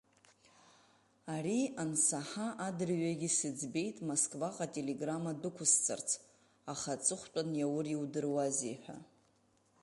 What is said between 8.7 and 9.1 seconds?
ҳәа.